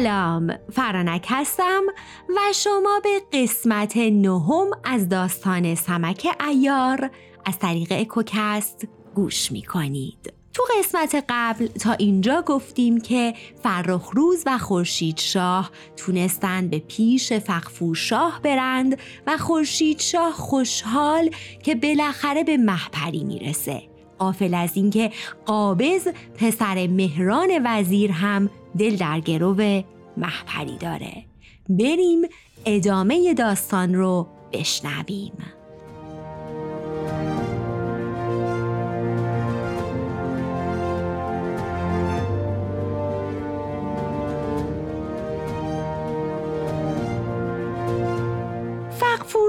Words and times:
سلام 0.00 0.52
فرانک 0.72 1.26
هستم 1.28 1.82
و 2.28 2.38
شما 2.54 3.00
به 3.04 3.38
قسمت 3.38 3.96
نهم 3.96 4.66
از 4.84 5.08
داستان 5.08 5.74
سمک 5.74 6.26
ایار 6.48 7.10
از 7.44 7.58
طریق 7.58 7.88
اکوکست 7.90 8.88
گوش 9.14 9.52
می 9.52 9.62
کنید. 9.62 10.32
تو 10.54 10.62
قسمت 10.78 11.24
قبل 11.28 11.66
تا 11.66 11.92
اینجا 11.92 12.42
گفتیم 12.42 13.00
که 13.00 13.34
فرخ 13.62 14.10
روز 14.14 14.42
و 14.46 14.58
خورشید 14.58 15.18
شاه 15.18 15.70
تونستند 15.96 16.70
به 16.70 16.78
پیش 16.78 17.32
فقفور 17.32 17.94
شاه 17.94 18.40
برند 18.42 18.98
و 19.26 19.36
خورشید 19.36 20.00
شاه 20.00 20.32
خوشحال 20.32 21.30
که 21.62 21.74
بالاخره 21.74 22.44
به 22.44 22.56
محپری 22.56 23.24
می‌رسه 23.24 23.82
قافل 24.18 24.54
از 24.54 24.70
اینکه 24.74 25.10
قابض 25.46 26.08
پسر 26.34 26.86
مهران 26.86 27.50
وزیر 27.64 28.12
هم 28.12 28.50
دل 28.78 28.96
در 28.96 29.20
گرو 29.20 29.82
محپری 30.16 30.78
داره 30.80 31.24
بریم 31.68 32.22
ادامه 32.66 33.34
داستان 33.34 33.94
رو 33.94 34.28
بشنویم 34.52 35.32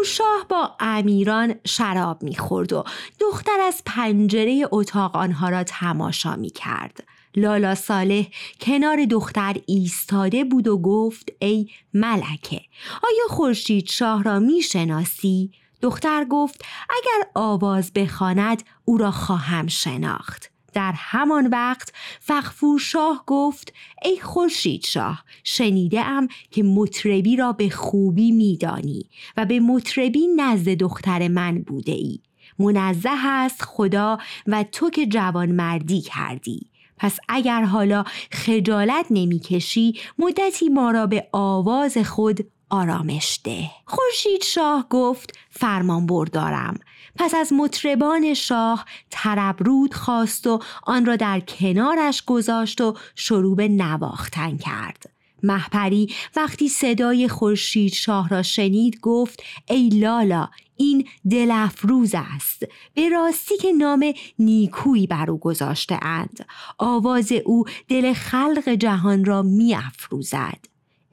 شاه 0.04 0.46
با 0.50 0.76
امیران 0.80 1.56
شراب 1.66 2.24
می‌خورد 2.24 2.74
و 2.74 2.84
دختر 3.20 3.60
از 3.68 3.82
پنجره 3.86 4.68
اتاق 4.72 5.16
آنها 5.16 5.50
را 5.50 5.64
تماشا 5.64 6.36
می‌کرد. 6.36 7.04
لالا 7.36 7.76
صالح 7.76 8.26
کنار 8.62 9.06
دختر 9.06 9.56
ایستاده 9.66 10.44
بود 10.44 10.68
و 10.68 10.78
گفت 10.78 11.30
ای 11.40 11.68
ملکه 11.94 12.62
آیا 13.04 13.28
خورشید 13.30 13.90
شاه 13.90 14.24
را 14.24 14.40
می‌شناسی؟ 14.40 15.52
دختر 15.82 16.26
گفت 16.26 16.62
اگر 16.90 17.30
آواز 17.36 17.94
بخواند 17.94 18.64
او 18.86 18.98
را 18.98 19.12
خواهم 19.12 19.68
شناخت. 19.68 20.52
در 20.74 20.94
همان 20.96 21.48
وقت 21.48 21.94
فخفور 22.20 22.80
شاه 22.80 23.24
گفت 23.28 23.74
ای 24.04 24.20
خورشید 24.20 24.86
شاه 24.86 25.24
شنیده 25.44 26.02
ام 26.02 26.28
که 26.52 26.64
مطربی 26.64 27.36
را 27.36 27.52
به 27.52 27.70
خوبی 27.70 28.32
میدانی 28.32 29.10
و 29.38 29.46
به 29.46 29.60
مطربی 29.60 30.28
نزد 30.36 30.70
دختر 30.70 31.28
من 31.28 31.62
بوده 31.62 31.92
ای 31.92 32.20
منزه 32.60 33.28
است 33.28 33.62
خدا 33.62 34.18
و 34.48 34.64
تو 34.64 34.90
که 34.90 35.06
جوان 35.06 35.52
مردی 35.52 36.02
کردی 36.02 36.71
پس 37.02 37.18
اگر 37.30 37.64
حالا 37.64 38.04
خجالت 38.32 39.06
نمی‌کشی 39.10 40.00
مدتی 40.20 40.70
ما 40.70 40.92
را 40.92 41.08
به 41.08 41.28
آواز 41.32 41.98
خود 41.98 42.40
آرامش 42.70 43.40
ده. 43.44 43.70
خورشید 43.86 44.44
شاه 44.44 44.86
گفت 44.90 45.38
فرمان 45.50 46.06
بردارم. 46.06 46.80
پس 47.16 47.36
از 47.36 47.54
مطربان 47.54 48.34
شاه 48.34 48.86
تربرود 49.10 49.94
خواست 49.94 50.48
و 50.48 50.60
آن 50.84 51.06
را 51.06 51.16
در 51.16 51.40
کنارش 51.40 52.24
گذاشت 52.26 52.82
و 52.82 52.98
شروع 53.16 53.56
به 53.56 53.68
نواختن 53.68 54.58
کرد. 54.58 55.04
محپری 55.44 56.14
وقتی 56.36 56.70
صدای 56.70 57.28
خورشید 57.28 57.94
شاه 57.94 58.30
را 58.30 58.44
شنید 58.44 59.00
گفت 59.00 59.44
ای 59.70 59.90
لالا 59.90 60.50
این 60.82 61.08
دل 61.30 61.52
افروز 61.52 62.12
است. 62.16 62.66
به 62.94 63.10
راستی 63.10 63.58
که 63.58 63.72
نام 63.72 64.14
نیکویی 64.40 65.08
بر 65.08 65.32
او 65.32 65.38
گذاشته 65.38 66.00
اند. 66.02 66.46
آواز 66.78 67.32
او 67.46 67.66
دل 67.88 68.14
خلق 68.14 68.70
جهان 68.70 69.26
را 69.26 69.42
می 69.42 69.76
افروزد 69.76 70.60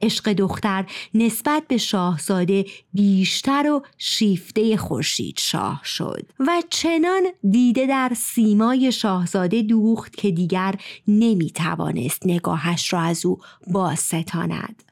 عشق 0.01 0.33
دختر 0.33 0.85
نسبت 1.13 1.63
به 1.67 1.77
شاهزاده 1.77 2.65
بیشتر 2.93 3.71
و 3.71 3.83
شیفته 3.97 4.77
خورشید 4.77 5.39
شاه 5.39 5.81
شد. 5.83 6.25
و 6.39 6.63
چنان 6.69 7.23
دیده 7.51 7.85
در 7.85 8.11
سیمای 8.15 8.91
شاهزاده 8.91 9.61
دوخت 9.61 10.15
که 10.15 10.31
دیگر 10.31 10.75
نمی 11.07 11.51
توانست 11.51 12.25
نگاهش 12.25 12.93
را 12.93 12.99
از 12.99 13.25
او 13.25 13.37
باز 13.67 13.99
ستاند 13.99 14.83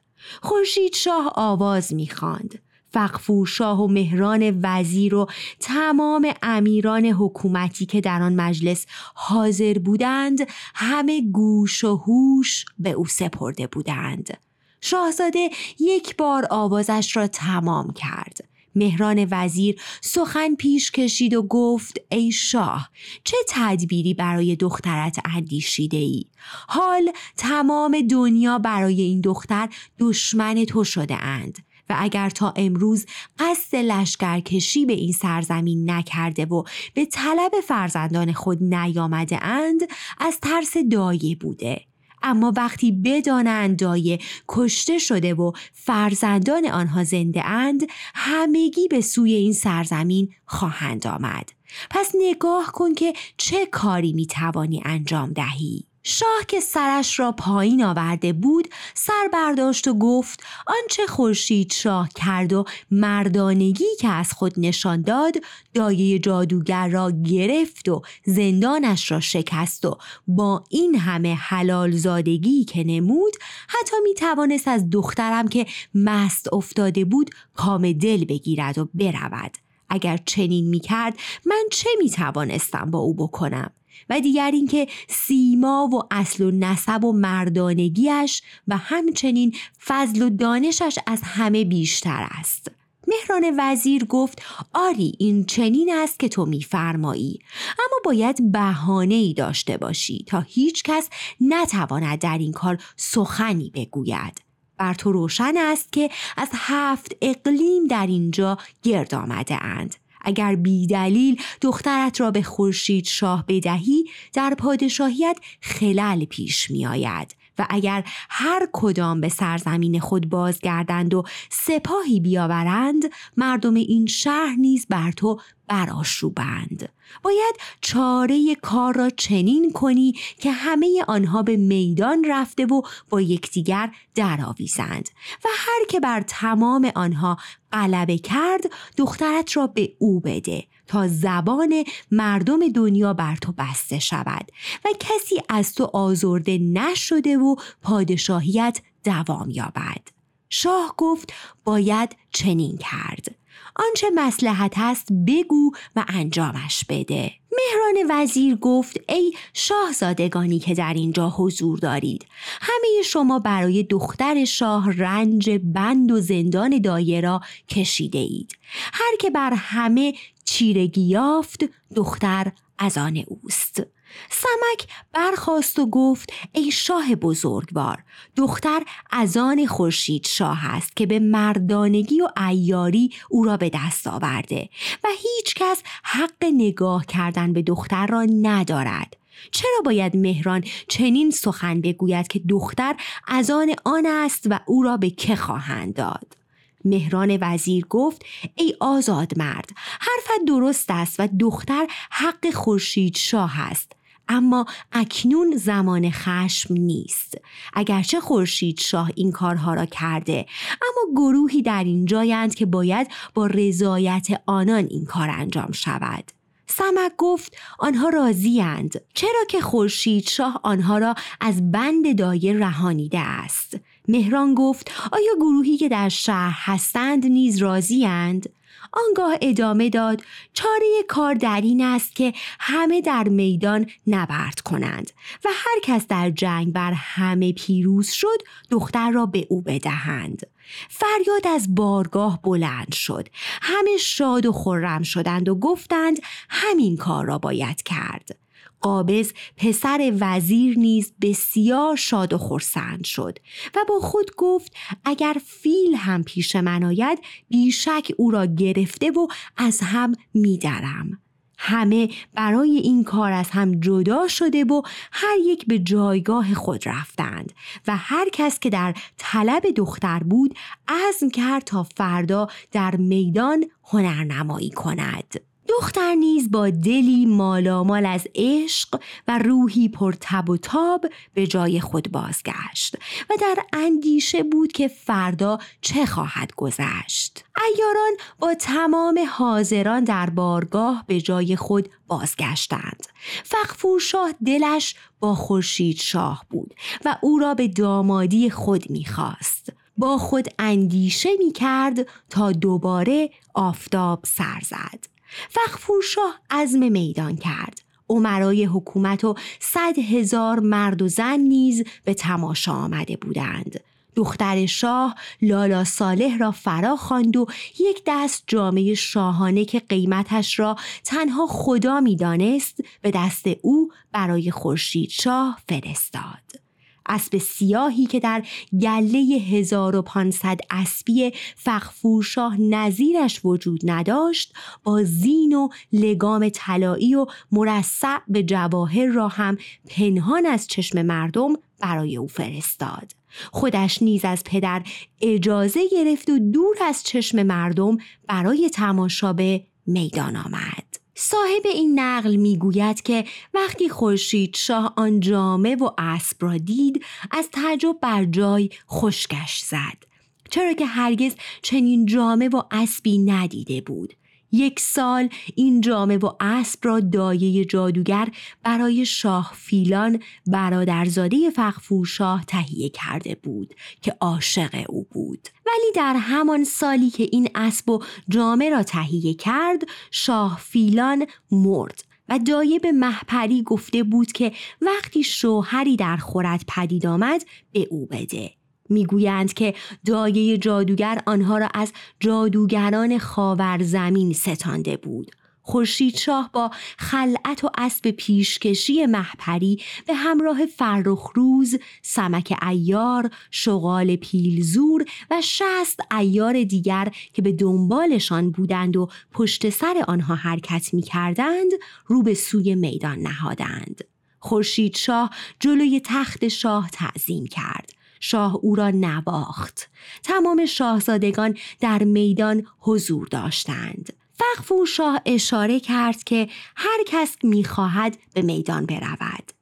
خورشید 0.42 0.94
شاه 0.94 1.32
آواز 1.34 1.94
می‌خواند. 1.94 2.67
فقفور 2.98 3.46
شاه 3.46 3.82
و 3.82 3.86
مهران 3.86 4.60
وزیر 4.62 5.14
و 5.14 5.26
تمام 5.60 6.32
امیران 6.42 7.06
حکومتی 7.06 7.86
که 7.86 8.00
در 8.00 8.22
آن 8.22 8.34
مجلس 8.34 8.86
حاضر 9.14 9.78
بودند 9.78 10.38
همه 10.74 11.20
گوش 11.32 11.84
و 11.84 11.96
هوش 11.96 12.64
به 12.78 12.90
او 12.90 13.06
سپرده 13.06 13.66
بودند. 13.66 14.36
شاهزاده 14.80 15.50
یک 15.80 16.16
بار 16.16 16.46
آوازش 16.50 17.16
را 17.16 17.26
تمام 17.26 17.92
کرد. 17.92 18.48
مهران 18.74 19.28
وزیر 19.30 19.80
سخن 20.00 20.54
پیش 20.54 20.90
کشید 20.90 21.34
و 21.34 21.42
گفت 21.42 22.00
ای 22.10 22.32
شاه 22.32 22.90
چه 23.24 23.36
تدبیری 23.48 24.14
برای 24.14 24.56
دخترت 24.56 25.18
اندیشیده 25.24 25.96
ای؟ 25.96 26.24
حال 26.68 27.12
تمام 27.36 28.00
دنیا 28.10 28.58
برای 28.58 29.00
این 29.00 29.20
دختر 29.20 29.68
دشمن 29.98 30.64
تو 30.64 30.84
شده 30.84 31.16
اند 31.16 31.58
و 31.90 31.96
اگر 31.98 32.30
تا 32.30 32.52
امروز 32.56 33.06
قصد 33.38 33.76
لشکرکشی 33.76 34.86
به 34.86 34.92
این 34.92 35.12
سرزمین 35.12 35.90
نکرده 35.90 36.44
و 36.44 36.62
به 36.94 37.06
طلب 37.06 37.52
فرزندان 37.64 38.32
خود 38.32 38.62
نیامده 38.62 39.44
اند 39.44 39.80
از 40.18 40.40
ترس 40.40 40.76
دایه 40.90 41.36
بوده. 41.36 41.80
اما 42.22 42.52
وقتی 42.56 42.92
بدانند 42.92 43.78
دایه 43.78 44.18
کشته 44.48 44.98
شده 44.98 45.34
و 45.34 45.52
فرزندان 45.72 46.66
آنها 46.66 47.04
زنده 47.04 47.46
اند 47.46 47.82
همگی 48.14 48.88
به 48.88 49.00
سوی 49.00 49.34
این 49.34 49.52
سرزمین 49.52 50.28
خواهند 50.46 51.06
آمد. 51.06 51.52
پس 51.90 52.12
نگاه 52.20 52.72
کن 52.72 52.94
که 52.94 53.12
چه 53.36 53.66
کاری 53.66 54.12
می 54.12 54.26
توانی 54.26 54.82
انجام 54.84 55.32
دهی. 55.32 55.87
شاه 56.02 56.44
که 56.48 56.60
سرش 56.60 57.18
را 57.18 57.32
پایین 57.32 57.84
آورده 57.84 58.32
بود 58.32 58.68
سر 58.94 59.28
برداشت 59.32 59.88
و 59.88 59.98
گفت 59.98 60.42
آنچه 60.66 61.06
خورشید 61.06 61.72
شاه 61.72 62.08
کرد 62.14 62.52
و 62.52 62.64
مردانگی 62.90 63.96
که 64.00 64.08
از 64.08 64.32
خود 64.32 64.54
نشان 64.56 65.02
داد 65.02 65.34
دایه 65.74 66.18
جادوگر 66.18 66.88
را 66.88 67.10
گرفت 67.10 67.88
و 67.88 68.02
زندانش 68.24 69.10
را 69.10 69.20
شکست 69.20 69.84
و 69.84 69.98
با 70.26 70.64
این 70.70 70.94
همه 70.94 71.34
حلال 71.34 71.90
زادگی 71.90 72.64
که 72.64 72.84
نمود 72.84 73.32
حتی 73.68 73.96
می 74.02 74.14
توانست 74.14 74.68
از 74.68 74.90
دخترم 74.90 75.48
که 75.48 75.66
مست 75.94 76.52
افتاده 76.52 77.04
بود 77.04 77.30
کام 77.54 77.92
دل 77.92 78.24
بگیرد 78.24 78.78
و 78.78 78.88
برود. 78.94 79.58
اگر 79.88 80.16
چنین 80.16 80.68
می 80.68 80.80
کرد 80.80 81.18
من 81.46 81.64
چه 81.72 81.90
می 81.98 82.10
توانستم 82.10 82.90
با 82.90 82.98
او 82.98 83.14
بکنم؟ 83.14 83.70
و 84.10 84.20
دیگر 84.20 84.50
اینکه 84.50 84.86
سیما 85.08 85.88
و 85.92 86.02
اصل 86.10 86.44
و 86.44 86.50
نسب 86.50 87.04
و 87.04 87.12
مردانگیش 87.12 88.42
و 88.68 88.76
همچنین 88.76 89.54
فضل 89.86 90.22
و 90.22 90.30
دانشش 90.30 90.98
از 91.06 91.20
همه 91.22 91.64
بیشتر 91.64 92.28
است. 92.30 92.70
مهران 93.08 93.54
وزیر 93.58 94.04
گفت 94.04 94.42
آری 94.74 95.12
این 95.18 95.44
چنین 95.44 95.92
است 95.92 96.18
که 96.18 96.28
تو 96.28 96.46
میفرمایی 96.46 97.38
اما 97.78 98.00
باید 98.04 98.52
بهانه 98.52 99.14
ای 99.14 99.34
داشته 99.34 99.76
باشی 99.76 100.24
تا 100.26 100.40
هیچ 100.40 100.82
کس 100.82 101.08
نتواند 101.40 102.18
در 102.18 102.38
این 102.38 102.52
کار 102.52 102.78
سخنی 102.96 103.70
بگوید. 103.74 104.40
بر 104.76 104.94
تو 104.94 105.12
روشن 105.12 105.56
است 105.56 105.92
که 105.92 106.10
از 106.36 106.48
هفت 106.52 107.16
اقلیم 107.22 107.86
در 107.86 108.06
اینجا 108.06 108.58
گرد 108.82 109.14
آمده 109.14 109.64
اند. 109.64 109.94
اگر 110.20 110.54
بی 110.54 110.86
دلیل 110.86 111.40
دخترت 111.60 112.20
را 112.20 112.30
به 112.30 112.42
خورشید 112.42 113.04
شاه 113.04 113.44
بدهی 113.48 114.04
در 114.32 114.54
پادشاهیت 114.58 115.38
خلل 115.60 116.24
پیش 116.24 116.70
می 116.70 116.86
آید 116.86 117.36
و 117.58 117.66
اگر 117.70 118.04
هر 118.30 118.68
کدام 118.72 119.20
به 119.20 119.28
سرزمین 119.28 120.00
خود 120.00 120.28
بازگردند 120.28 121.14
و 121.14 121.24
سپاهی 121.50 122.20
بیاورند 122.20 123.02
مردم 123.36 123.74
این 123.74 124.06
شهر 124.06 124.54
نیز 124.58 124.86
بر 124.86 125.12
تو 125.12 125.40
براشوبند 125.68 126.88
باید 127.22 127.56
چاره 127.80 128.54
کار 128.62 128.94
را 128.94 129.10
چنین 129.10 129.72
کنی 129.72 130.12
که 130.40 130.50
همه 130.52 131.04
آنها 131.08 131.42
به 131.42 131.56
میدان 131.56 132.24
رفته 132.28 132.66
و 132.66 132.82
با 133.08 133.20
یکدیگر 133.20 133.90
درآویزند 134.14 135.08
و 135.44 135.48
هر 135.56 135.86
که 135.88 136.00
بر 136.00 136.20
تمام 136.20 136.92
آنها 136.94 137.36
غلبه 137.72 138.18
کرد 138.18 138.64
دخترت 138.96 139.56
را 139.56 139.66
به 139.66 139.92
او 139.98 140.20
بده. 140.20 140.64
تا 140.88 141.08
زبان 141.08 141.84
مردم 142.10 142.68
دنیا 142.68 143.14
بر 143.14 143.36
تو 143.36 143.52
بسته 143.58 143.98
شود 143.98 144.52
و 144.84 144.88
کسی 145.00 145.42
از 145.48 145.74
تو 145.74 145.84
آزرده 145.84 146.58
نشده 146.58 147.36
و 147.36 147.56
پادشاهیت 147.82 148.80
دوام 149.04 149.50
یابد. 149.50 150.08
شاه 150.48 150.94
گفت 150.96 151.32
باید 151.64 152.16
چنین 152.32 152.78
کرد. 152.78 153.34
آنچه 153.76 154.06
مسلحت 154.14 154.74
است 154.76 155.08
بگو 155.26 155.70
و 155.96 156.04
انجامش 156.08 156.84
بده. 156.88 157.32
مهران 157.52 158.06
وزیر 158.10 158.56
گفت 158.56 159.00
ای 159.08 159.32
شاهزادگانی 159.54 160.58
که 160.58 160.74
در 160.74 160.94
اینجا 160.94 161.30
حضور 161.30 161.78
دارید 161.78 162.26
همه 162.60 163.02
شما 163.04 163.38
برای 163.38 163.82
دختر 163.82 164.44
شاه 164.44 164.92
رنج 164.92 165.50
بند 165.50 166.12
و 166.12 166.20
زندان 166.20 166.78
دایره 166.78 167.40
کشیده 167.68 168.18
اید 168.18 168.58
هر 168.92 169.16
که 169.20 169.30
بر 169.30 169.52
همه 169.56 170.14
چیرگی 170.50 171.00
یافت 171.00 171.64
دختر 171.94 172.52
از 172.78 172.98
آن 172.98 173.24
اوست. 173.26 173.82
سمک 174.30 174.88
برخواست 175.12 175.78
و 175.78 175.86
گفت 175.86 176.32
ای 176.52 176.70
شاه 176.70 177.14
بزرگوار 177.14 178.04
دختر 178.36 178.82
از 179.10 179.36
آن 179.36 179.66
خورشید 179.66 180.26
شاه 180.26 180.66
است 180.66 180.96
که 180.96 181.06
به 181.06 181.18
مردانگی 181.18 182.20
و 182.20 182.28
ایاری 182.48 183.10
او 183.30 183.44
را 183.44 183.56
به 183.56 183.70
دست 183.74 184.06
آورده 184.06 184.68
و 185.04 185.08
هیچ 185.18 185.54
کس 185.54 185.82
حق 186.02 186.44
نگاه 186.52 187.06
کردن 187.06 187.52
به 187.52 187.62
دختر 187.62 188.06
را 188.06 188.22
ندارد. 188.42 189.16
چرا 189.50 189.80
باید 189.84 190.16
مهران 190.16 190.64
چنین 190.88 191.30
سخن 191.30 191.80
بگوید 191.80 192.28
که 192.28 192.38
دختر 192.38 192.94
از 193.26 193.50
آن 193.50 193.74
آن 193.84 194.06
است 194.06 194.46
و 194.50 194.60
او 194.66 194.82
را 194.82 194.96
به 194.96 195.10
که 195.10 195.36
خواهند 195.36 195.94
داد؟ 195.94 196.37
مهران 196.84 197.38
وزیر 197.40 197.86
گفت 197.86 198.22
ای 198.54 198.74
آزاد 198.80 199.38
مرد 199.38 199.70
حرفت 200.00 200.44
درست 200.46 200.90
است 200.90 201.20
و 201.20 201.28
دختر 201.40 201.86
حق 202.10 202.50
خورشید 202.54 203.16
شاه 203.16 203.60
است. 203.60 203.92
اما 204.28 204.66
اکنون 204.92 205.56
زمان 205.56 206.10
خشم 206.10 206.74
نیست. 206.74 207.34
اگرچه 207.74 208.20
خورشید 208.20 208.80
شاه 208.80 209.10
این 209.14 209.32
کارها 209.32 209.74
را 209.74 209.86
کرده 209.86 210.46
اما 210.72 211.14
گروهی 211.16 211.62
در 211.62 211.84
اینجایند 211.84 212.54
که 212.54 212.66
باید 212.66 213.10
با 213.34 213.46
رضایت 213.46 214.26
آنان 214.46 214.86
این 214.90 215.04
کار 215.04 215.30
انجام 215.30 215.72
شود. 215.72 216.32
سمک 216.66 217.12
گفت 217.18 217.56
آنها 217.78 218.08
راضیند 218.08 219.00
چرا 219.14 219.44
که 219.48 219.60
خورشید 219.60 220.28
شاه 220.28 220.60
آنها 220.62 220.98
را 220.98 221.14
از 221.40 221.72
بند 221.72 222.18
دایر 222.18 222.56
رهانیده 222.56 223.18
است؟ 223.18 223.76
مهران 224.08 224.54
گفت 224.54 224.90
آیا 225.12 225.34
گروهی 225.36 225.76
که 225.76 225.88
در 225.88 226.08
شهر 226.08 226.58
هستند 226.58 227.26
نیز 227.26 227.58
راضیند 227.58 228.48
آنگاه 228.92 229.38
ادامه 229.40 229.90
داد 229.90 230.22
چاره 230.52 230.86
کار 231.08 231.34
در 231.34 231.60
این 231.60 231.84
است 231.84 232.16
که 232.16 232.32
همه 232.60 233.00
در 233.00 233.28
میدان 233.28 233.86
نبرد 234.06 234.60
کنند 234.60 235.10
و 235.44 235.48
هر 235.52 235.80
کس 235.82 236.06
در 236.06 236.30
جنگ 236.30 236.72
بر 236.72 236.92
همه 236.92 237.52
پیروز 237.52 238.10
شد 238.10 238.38
دختر 238.70 239.10
را 239.10 239.26
به 239.26 239.46
او 239.50 239.62
بدهند. 239.62 240.46
فریاد 240.88 241.46
از 241.54 241.74
بارگاه 241.74 242.42
بلند 242.42 242.92
شد. 242.92 243.28
همه 243.62 243.96
شاد 243.96 244.46
و 244.46 244.52
خرم 244.52 245.02
شدند 245.02 245.48
و 245.48 245.54
گفتند 245.54 246.18
همین 246.48 246.96
کار 246.96 247.24
را 247.24 247.38
باید 247.38 247.82
کرد. 247.82 248.47
قابض 248.80 249.32
پسر 249.56 250.12
وزیر 250.20 250.78
نیز 250.78 251.12
بسیار 251.20 251.96
شاد 251.96 252.32
و 252.32 252.38
خرسند 252.38 253.04
شد 253.04 253.38
و 253.74 253.84
با 253.88 254.00
خود 254.00 254.36
گفت 254.36 254.72
اگر 255.04 255.36
فیل 255.46 255.94
هم 255.94 256.22
پیش 256.22 256.56
من 256.56 256.84
آید 256.84 257.18
بیشک 257.48 258.12
او 258.16 258.30
را 258.30 258.46
گرفته 258.46 259.10
و 259.10 259.26
از 259.56 259.80
هم 259.80 260.12
میدرم. 260.34 261.18
همه 261.58 262.08
برای 262.34 262.76
این 262.76 263.04
کار 263.04 263.32
از 263.32 263.50
هم 263.50 263.80
جدا 263.80 264.28
شده 264.28 264.64
و 264.64 264.82
هر 265.12 265.36
یک 265.46 265.66
به 265.66 265.78
جایگاه 265.78 266.54
خود 266.54 266.88
رفتند 266.88 267.52
و 267.86 267.96
هر 267.96 268.28
کس 268.32 268.60
که 268.60 268.70
در 268.70 268.94
طلب 269.16 269.62
دختر 269.76 270.18
بود 270.18 270.54
عزم 270.88 271.30
کرد 271.30 271.64
تا 271.64 271.82
فردا 271.82 272.48
در 272.72 272.96
میدان 272.96 273.64
هنرنمایی 273.84 274.70
کند. 274.70 275.40
دختر 275.68 276.14
نیز 276.14 276.50
با 276.50 276.70
دلی 276.70 277.26
مالامال 277.26 278.06
از 278.06 278.28
عشق 278.34 279.00
و 279.28 279.38
روحی 279.38 279.88
پر 279.88 280.14
تب 280.20 280.50
و 280.50 280.56
تاب 280.56 281.06
به 281.34 281.46
جای 281.46 281.80
خود 281.80 282.12
بازگشت 282.12 282.96
و 283.30 283.34
در 283.40 283.56
اندیشه 283.72 284.42
بود 284.42 284.72
که 284.72 284.88
فردا 284.88 285.58
چه 285.80 286.06
خواهد 286.06 286.54
گذشت. 286.56 287.44
ایاران 287.74 288.12
با 288.38 288.54
تمام 288.54 289.20
حاضران 289.30 290.04
در 290.04 290.30
بارگاه 290.30 291.04
به 291.06 291.20
جای 291.20 291.56
خود 291.56 291.88
بازگشتند. 292.06 293.06
فخفور 293.44 294.00
شاه 294.00 294.34
دلش 294.46 294.94
با 295.20 295.34
خورشید 295.34 295.96
شاه 296.00 296.44
بود 296.50 296.74
و 297.04 297.16
او 297.22 297.38
را 297.38 297.54
به 297.54 297.68
دامادی 297.68 298.50
خود 298.50 298.90
می‌خواست. 298.90 299.72
با 299.96 300.18
خود 300.18 300.48
اندیشه 300.58 301.28
می 301.38 301.52
کرد 301.52 302.06
تا 302.30 302.52
دوباره 302.52 303.30
آفتاب 303.54 304.24
سر 304.26 304.60
زد. 304.64 305.17
فخفورشاه 305.50 306.40
عزم 306.50 306.92
میدان 306.92 307.36
کرد. 307.36 307.80
عمرای 308.08 308.64
حکومت 308.64 309.24
و 309.24 309.34
صد 309.60 309.98
هزار 309.98 310.60
مرد 310.60 311.02
و 311.02 311.08
زن 311.08 311.40
نیز 311.40 311.84
به 312.04 312.14
تماشا 312.14 312.72
آمده 312.72 313.16
بودند. 313.16 313.80
دختر 314.14 314.66
شاه 314.66 315.14
لالا 315.42 315.84
صالح 315.84 316.38
را 316.38 316.50
فرا 316.50 316.96
خواند 316.96 317.36
و 317.36 317.46
یک 317.80 318.02
دست 318.06 318.44
جامعه 318.46 318.94
شاهانه 318.94 319.64
که 319.64 319.80
قیمتش 319.80 320.58
را 320.58 320.76
تنها 321.04 321.46
خدا 321.46 322.00
می‌دانست 322.00 322.80
به 323.02 323.10
دست 323.10 323.44
او 323.62 323.92
برای 324.12 324.50
خورشید 324.50 325.10
شاه 325.10 325.58
فرستاد. 325.68 326.67
اسب 327.08 327.38
سیاهی 327.38 328.06
که 328.06 328.20
در 328.20 328.42
گله 328.80 329.18
1500 329.50 330.60
اسبی 330.70 331.32
فخفورشاه 331.56 332.60
نظیرش 332.60 333.40
وجود 333.44 333.80
نداشت 333.90 334.54
با 334.84 335.02
زین 335.02 335.54
و 335.54 335.68
لگام 335.92 336.48
طلایی 336.48 337.14
و 337.14 337.26
مرصع 337.52 338.18
به 338.28 338.42
جواهر 338.42 339.06
را 339.06 339.28
هم 339.28 339.58
پنهان 339.90 340.46
از 340.46 340.66
چشم 340.66 341.02
مردم 341.02 341.52
برای 341.80 342.16
او 342.16 342.26
فرستاد. 342.26 343.12
خودش 343.52 344.02
نیز 344.02 344.24
از 344.24 344.44
پدر 344.44 344.82
اجازه 345.20 345.80
گرفت 345.92 346.30
و 346.30 346.38
دور 346.38 346.76
از 346.84 347.02
چشم 347.02 347.42
مردم 347.42 347.96
برای 348.28 348.70
تماشا 348.70 349.32
به 349.32 349.62
میدان 349.86 350.36
آمد. 350.36 350.87
صاحب 351.20 351.62
این 351.64 352.00
نقل 352.00 352.36
می‌گوید 352.36 353.02
که 353.02 353.24
وقتی 353.54 353.88
خورشید 353.88 354.56
شاه 354.56 354.92
آن 354.96 355.20
جامه 355.20 355.76
و 355.76 355.90
اسب 355.98 356.36
را 356.40 356.56
دید 356.56 357.04
از 357.30 357.50
تعجب 357.50 357.96
بر 358.02 358.24
جای 358.24 358.70
خشکش 358.90 359.60
زد. 359.60 360.04
چرا 360.50 360.72
که 360.72 360.86
هرگز 360.86 361.34
چنین 361.62 362.06
جامه 362.06 362.48
و 362.48 362.62
اسبی 362.70 363.18
ندیده 363.18 363.80
بود. 363.80 364.14
یک 364.52 364.80
سال 364.80 365.28
این 365.54 365.80
جامه 365.80 366.16
و 366.16 366.32
اسب 366.40 366.78
را 366.82 367.00
دایه 367.00 367.64
جادوگر 367.64 368.28
برای 368.62 369.06
شاه 369.06 369.52
فیلان 369.54 370.22
برادرزاده 370.46 371.50
فخفورشاه 371.50 372.44
تهیه 372.44 372.88
کرده 372.88 373.34
بود 373.34 373.74
که 374.02 374.16
عاشق 374.20 374.84
او 374.88 375.06
بود. 375.10 375.48
ولی 375.66 375.92
در 375.94 376.16
همان 376.16 376.64
سالی 376.64 377.10
که 377.10 377.28
این 377.32 377.48
اسب 377.54 377.90
و 377.90 378.02
جامه 378.28 378.70
را 378.70 378.82
تهیه 378.82 379.34
کرد 379.34 379.82
شاه 380.10 380.58
فیلان 380.62 381.26
مرد 381.50 382.04
و 382.28 382.38
دایه 382.38 382.78
به 382.78 382.92
محپری 382.92 383.62
گفته 383.62 384.02
بود 384.02 384.32
که 384.32 384.52
وقتی 384.80 385.24
شوهری 385.24 385.96
در 385.96 386.16
خورد 386.16 386.64
پدید 386.68 387.06
آمد 387.06 387.44
به 387.72 387.88
او 387.90 388.06
بده. 388.06 388.57
می‌گویند 388.88 389.52
که 389.52 389.74
دایه 390.06 390.58
جادوگر 390.58 391.22
آنها 391.26 391.58
را 391.58 391.68
از 391.74 391.92
جادوگران 392.20 393.18
خاور 393.18 393.82
زمین 393.82 394.32
ستانده 394.32 394.96
بود 394.96 395.30
خورشید 395.68 396.16
شاه 396.16 396.50
با 396.52 396.70
خلعت 396.98 397.64
و 397.64 397.70
اسب 397.78 398.10
پیشکشی 398.10 399.06
محپری 399.06 399.80
به 400.06 400.14
همراه 400.14 400.66
فرخروز، 400.66 401.78
سمک 402.02 402.58
ایار، 402.68 403.30
شغال 403.50 404.16
پیلزور 404.16 405.04
و 405.30 405.40
شست 405.42 406.00
ایار 406.18 406.64
دیگر 406.64 407.12
که 407.32 407.42
به 407.42 407.52
دنبالشان 407.52 408.50
بودند 408.50 408.96
و 408.96 409.08
پشت 409.32 409.70
سر 409.70 410.04
آنها 410.08 410.34
حرکت 410.34 410.94
می 410.94 411.02
کردند 411.02 411.72
رو 412.06 412.22
به 412.22 412.34
سوی 412.34 412.74
میدان 412.74 413.18
نهادند. 413.18 414.04
خورشید 414.38 414.96
شاه 414.96 415.30
جلوی 415.60 416.00
تخت 416.04 416.48
شاه 416.48 416.90
تعظیم 416.90 417.46
کرد. 417.46 417.97
شاه 418.20 418.56
او 418.56 418.74
را 418.74 418.90
نواخت. 418.90 419.90
تمام 420.22 420.66
شاهزادگان 420.66 421.56
در 421.80 422.04
میدان 422.04 422.66
حضور 422.78 423.26
داشتند. 423.26 424.12
فخفور 424.34 424.86
شاه 424.86 425.20
اشاره 425.26 425.80
کرد 425.80 426.24
که 426.24 426.48
هر 426.76 426.98
کس 427.06 427.36
می‌خواهد 427.42 428.18
به 428.34 428.42
میدان 428.42 428.86
برود. 428.86 429.57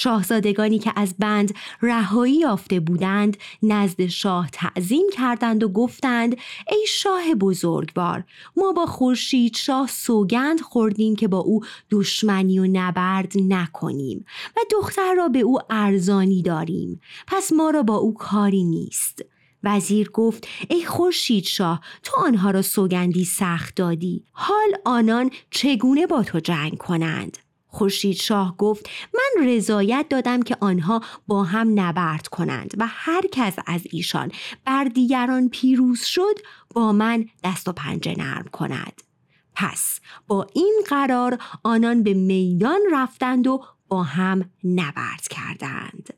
شاهزادگانی 0.00 0.78
که 0.78 0.92
از 0.96 1.14
بند 1.18 1.54
رهایی 1.82 2.34
یافته 2.34 2.80
بودند 2.80 3.36
نزد 3.62 4.06
شاه 4.06 4.48
تعظیم 4.52 5.06
کردند 5.12 5.64
و 5.64 5.68
گفتند 5.68 6.36
ای 6.70 6.86
شاه 6.88 7.34
بزرگوار 7.34 8.24
ما 8.56 8.72
با 8.72 8.86
خورشید 8.86 9.56
شاه 9.56 9.88
سوگند 9.88 10.60
خوردیم 10.60 11.16
که 11.16 11.28
با 11.28 11.38
او 11.38 11.60
دشمنی 11.90 12.58
و 12.58 12.66
نبرد 12.72 13.32
نکنیم 13.36 14.24
و 14.56 14.60
دختر 14.70 15.14
را 15.14 15.28
به 15.28 15.40
او 15.40 15.58
ارزانی 15.70 16.42
داریم 16.42 17.00
پس 17.26 17.52
ما 17.52 17.70
را 17.70 17.82
با 17.82 17.96
او 17.96 18.14
کاری 18.14 18.64
نیست. 18.64 19.22
وزیر 19.64 20.10
گفت 20.10 20.48
ای 20.68 20.84
خورشید 20.84 21.44
شاه 21.44 21.80
تو 22.02 22.16
آنها 22.26 22.50
را 22.50 22.62
سوگندی 22.62 23.24
سخت 23.24 23.74
دادی 23.74 24.24
حال 24.32 24.74
آنان 24.84 25.30
چگونه 25.50 26.06
با 26.06 26.22
تو 26.22 26.40
جنگ 26.40 26.78
کنند؟ 26.78 27.38
خورشید 27.68 28.16
شاه 28.16 28.56
گفت 28.56 28.88
من 29.14 29.48
رضایت 29.48 30.06
دادم 30.10 30.42
که 30.42 30.56
آنها 30.60 31.00
با 31.26 31.44
هم 31.44 31.80
نبرد 31.80 32.28
کنند 32.28 32.74
و 32.78 32.86
هر 32.88 33.22
کس 33.32 33.56
از 33.66 33.80
ایشان 33.90 34.32
بر 34.64 34.84
دیگران 34.84 35.48
پیروز 35.48 36.04
شد 36.04 36.38
با 36.74 36.92
من 36.92 37.26
دست 37.44 37.68
و 37.68 37.72
پنجه 37.72 38.14
نرم 38.18 38.44
کند. 38.52 39.02
پس 39.54 40.00
با 40.26 40.46
این 40.54 40.82
قرار 40.88 41.38
آنان 41.62 42.02
به 42.02 42.14
میدان 42.14 42.80
رفتند 42.92 43.46
و 43.46 43.64
با 43.88 44.02
هم 44.02 44.50
نبرد 44.64 45.28
کردند. 45.30 46.14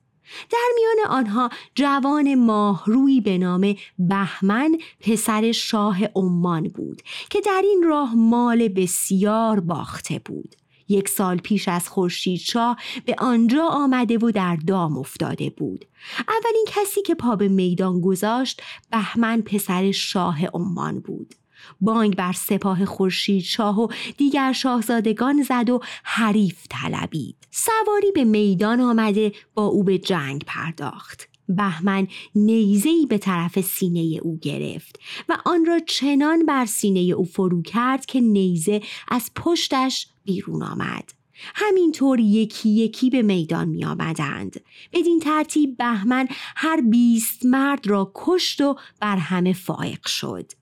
در 0.51 0.69
میان 0.75 1.09
آنها 1.09 1.51
جوان 1.75 2.35
ماهرویی 2.35 3.21
به 3.21 3.39
نام 3.39 3.75
بهمن 3.99 4.79
پسر 5.01 5.53
شاه 5.53 5.99
عمان 6.15 6.63
بود 6.63 7.03
که 7.31 7.41
در 7.41 7.63
این 7.65 7.83
راه 7.83 8.15
مال 8.15 8.69
بسیار 8.69 9.61
باخته 9.61 10.19
بود. 10.25 10.57
یک 10.91 11.09
سال 11.09 11.39
پیش 11.39 11.69
از 11.69 11.89
خورشید 11.89 12.41
شاه 12.41 12.77
به 13.05 13.15
آنجا 13.19 13.67
آمده 13.67 14.19
و 14.19 14.31
در 14.31 14.57
دام 14.57 14.99
افتاده 14.99 15.51
بود. 15.51 15.85
اولین 16.29 16.65
کسی 16.69 17.03
که 17.03 17.15
پا 17.15 17.37
به 17.37 17.49
میدان 17.49 18.01
گذاشت 18.01 18.63
بهمن 18.91 19.41
پسر 19.41 19.91
شاه 19.91 20.47
عمان 20.47 21.01
بود. 21.01 21.35
بانگ 21.81 22.17
بر 22.17 22.33
سپاه 22.33 22.85
خورشید 22.85 23.43
شاه 23.43 23.81
و 23.81 23.89
دیگر 24.17 24.53
شاهزادگان 24.53 25.43
زد 25.43 25.71
و 25.71 25.81
حریف 26.05 26.67
طلبید. 26.71 27.37
سواری 27.51 28.13
به 28.15 28.25
میدان 28.25 28.81
آمده 28.81 29.33
با 29.55 29.67
او 29.67 29.85
به 29.85 29.99
جنگ 29.99 30.45
پرداخت. 30.47 31.31
بهمن 31.57 32.09
نیزهی 32.35 33.07
به 33.07 33.19
طرف 33.19 33.61
سینه 33.61 34.19
او 34.23 34.39
گرفت 34.43 34.99
و 35.29 35.39
آن 35.45 35.65
را 35.65 35.79
چنان 35.79 36.47
بر 36.47 36.67
سینه 36.67 37.01
او 37.01 37.25
فرو 37.25 37.63
کرد 37.63 38.07
که 38.07 38.21
نیزه 38.21 38.81
از 39.09 39.31
پشتش 39.37 40.07
بیرون 40.31 40.63
آمد. 40.63 41.13
همینطور 41.55 42.21
یکی 42.21 42.69
یکی 42.69 43.11
به 43.11 43.23
میدان 43.23 43.69
می 43.69 43.85
آمدند. 43.85 44.61
بدین 44.93 45.21
ترتیب 45.21 45.77
بهمن 45.77 46.29
هر 46.57 46.81
بیست 46.81 47.47
مرد 47.47 47.87
را 47.87 48.13
کشت 48.15 48.61
و 48.61 48.77
بر 49.01 49.17
همه 49.17 49.53
فائق 49.53 50.07
شد. 50.07 50.53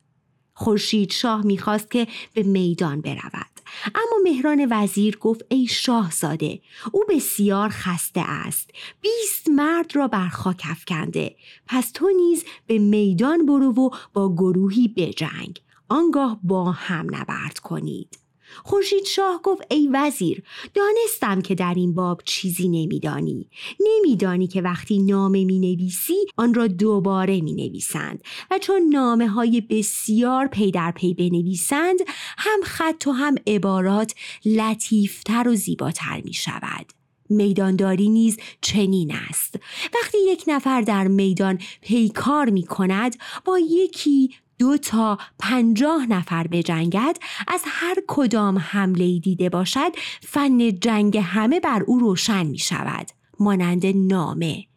خورشید 0.55 1.13
شاه 1.13 1.47
می‌خواست 1.47 1.91
که 1.91 2.07
به 2.35 2.43
میدان 2.43 3.01
برود. 3.01 3.61
اما 3.95 4.17
مهران 4.25 4.67
وزیر 4.71 5.17
گفت 5.17 5.45
ای 5.49 5.67
شاهزاده 5.67 6.61
او 6.93 7.05
بسیار 7.09 7.69
خسته 7.69 8.21
است. 8.25 8.71
بیست 9.01 9.49
مرد 9.49 9.97
را 9.97 10.09
بر 10.09 10.29
خاک 10.29 10.63
افکنده. 10.71 11.37
پس 11.67 11.91
تو 11.91 12.11
نیز 12.17 12.45
به 12.67 12.79
میدان 12.79 13.47
برو 13.47 13.73
و 13.73 13.91
با 14.13 14.35
گروهی 14.35 14.89
بجنگ. 14.89 15.61
آنگاه 15.89 16.41
با 16.43 16.73
هم 16.73 17.07
نبرد 17.15 17.59
کنید. 17.59 18.28
خورشید 18.65 19.05
شاه 19.05 19.41
گفت 19.43 19.63
ای 19.71 19.89
وزیر 19.93 20.43
دانستم 20.75 21.41
که 21.41 21.55
در 21.55 21.75
این 21.77 21.95
باب 21.95 22.23
چیزی 22.25 22.69
نمیدانی. 22.69 23.51
نمیدانی 23.81 24.47
که 24.47 24.63
وقتی 24.63 24.99
نامه 24.99 25.45
می 25.45 25.59
نویسی 25.59 26.27
آن 26.37 26.55
را 26.55 26.67
دوباره 26.67 27.41
می 27.41 27.53
نویسند 27.53 28.23
و 28.51 28.59
چون 28.59 28.83
نامه 28.83 29.29
های 29.29 29.61
بسیار 29.61 30.47
پی 30.47 30.71
در 30.71 30.91
پی 30.91 31.15
بنویسند 31.15 31.99
هم 32.39 32.61
خط 32.65 33.07
و 33.07 33.13
هم 33.13 33.35
عبارات 33.47 34.15
لطیفتر 34.45 35.49
و 35.49 35.55
زیباتر 35.55 36.23
می 36.25 36.33
شود 36.33 36.93
میدانداری 37.31 38.09
نیز 38.09 38.37
چنین 38.61 39.15
است. 39.29 39.55
وقتی 39.95 40.19
یک 40.29 40.45
نفر 40.47 40.81
در 40.81 41.09
میدان 41.09 41.59
پیکار 41.81 42.51
می 42.51 42.63
کند 42.63 43.17
با 43.45 43.59
یکی 43.59 44.35
دو 44.59 44.77
تا 44.77 45.19
پنجاه 45.39 46.07
نفر 46.07 46.47
بجنگد 46.47 47.17
از 47.49 47.63
هر 47.67 47.97
کدام 48.09 48.59
حمله 48.59 49.19
دیده 49.19 49.49
باشد 49.49 49.93
فن 50.23 50.79
جنگ 50.79 51.19
همه 51.19 51.61
بر 51.61 51.83
او 51.87 51.99
روشن 51.99 52.47
می 52.47 52.59
شود 52.59 53.07
مانند 53.41 53.87
نامه. 53.87 54.68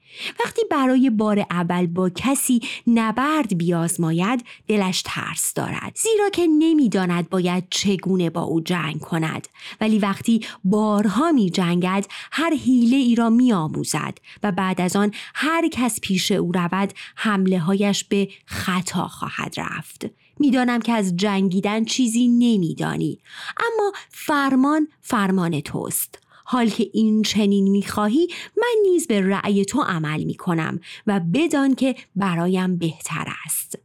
وقتی 0.46 0.62
برای 0.72 1.10
بار 1.10 1.46
اول 1.52 1.88
با 1.88 2.10
کسی 2.10 2.62
نبرد 2.88 3.58
بیازماید 3.58 4.46
دلش 4.68 5.02
ترس 5.06 5.54
دارد. 5.54 5.98
زیرا 5.98 6.30
که 6.30 6.48
نمی‌داند 6.48 7.30
باید 7.30 7.64
چگونه 7.70 8.30
با 8.30 8.42
او 8.42 8.62
جنگ 8.62 9.00
کند. 9.00 9.48
ولی 9.82 10.00
وقتی 10.00 10.46
بارها 10.64 11.32
می 11.32 11.50
جنگد 11.50 12.06
هر 12.32 12.54
حیله 12.54 12.98
ای 12.98 13.16
را 13.16 13.30
می 13.30 13.54
آموزد 13.54 14.18
و 14.44 14.52
بعد 14.52 14.82
از 14.82 14.96
آن 14.96 15.12
هر 15.36 15.68
کس 15.68 16.00
پیش 16.02 16.32
او 16.32 16.52
رود 16.52 16.94
حمله 17.16 17.60
هایش 17.60 18.04
به 18.04 18.30
خطا 18.46 19.08
خواهد 19.08 19.54
رفت. 19.58 20.06
می‌دانم 20.40 20.82
که 20.82 20.92
از 20.92 21.18
جنگیدن 21.18 21.86
چیزی 21.86 22.28
نمیدانی. 22.28 23.20
اما 23.58 23.92
فرمان 24.10 24.88
فرمان 25.02 25.62
توست. 25.62 26.21
حال 26.52 26.70
که 26.70 26.90
این 26.94 27.22
چنین 27.22 27.68
می‌خواهی 27.68 28.28
من 28.58 28.92
نیز 28.92 29.08
به 29.08 29.22
رأی 29.22 29.66
تو 29.66 29.82
عمل 29.82 30.24
می‌کنم 30.24 30.80
و 31.08 31.20
بدان 31.34 31.76
که 31.76 31.96
برایم 32.16 32.78
بهتر 32.78 33.34
است. 33.46 33.78